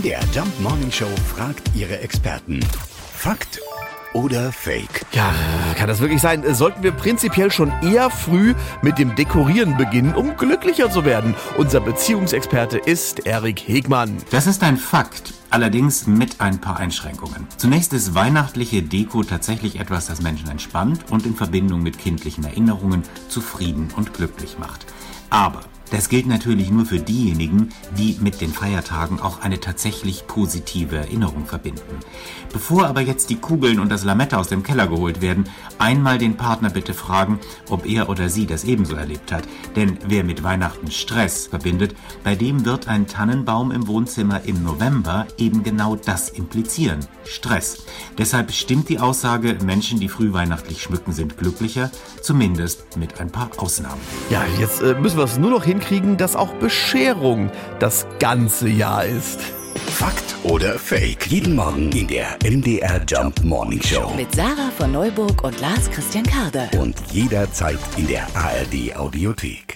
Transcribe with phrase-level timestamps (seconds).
[0.00, 2.60] MDR Jump Morning Show fragt ihre Experten.
[3.12, 3.60] Fakt
[4.14, 5.04] oder Fake?
[5.12, 5.30] Ja,
[5.76, 6.42] kann das wirklich sein?
[6.54, 11.34] Sollten wir prinzipiell schon eher früh mit dem Dekorieren beginnen, um glücklicher zu werden?
[11.58, 14.16] Unser Beziehungsexperte ist Erik Hegmann.
[14.30, 17.46] Das ist ein Fakt, allerdings mit ein paar Einschränkungen.
[17.58, 23.02] Zunächst ist weihnachtliche Deko tatsächlich etwas, das Menschen entspannt und in Verbindung mit kindlichen Erinnerungen
[23.28, 24.86] zufrieden und glücklich macht.
[25.28, 25.60] Aber
[25.90, 31.46] das gilt natürlich nur für diejenigen, die mit den Feiertagen auch eine tatsächlich positive Erinnerung
[31.46, 31.98] verbinden.
[32.52, 35.44] Bevor aber jetzt die Kugeln und das Lametta aus dem Keller geholt werden,
[35.78, 39.44] einmal den Partner bitte fragen, ob er oder sie das ebenso erlebt hat.
[39.76, 45.26] Denn wer mit Weihnachten Stress verbindet, bei dem wird ein Tannenbaum im Wohnzimmer im November
[45.38, 47.00] eben genau das implizieren.
[47.24, 47.84] Stress.
[48.18, 51.90] Deshalb stimmt die Aussage, Menschen, die frühweihnachtlich schmücken, sind glücklicher,
[52.22, 54.00] zumindest mit ein paar Ausnahmen.
[54.30, 59.04] Ja, jetzt äh, müssen wir es nur noch hinkriegen, dass auch Bescherung das ganze Jahr
[59.04, 59.40] ist.
[59.88, 61.26] Fakt oder Fake?
[61.26, 64.12] Jeden Morgen in der MDR Jump Morning Show.
[64.16, 66.68] Mit Sarah von Neuburg und Lars Christian Karde.
[66.78, 69.69] Und jederzeit in der ARD Audiothek.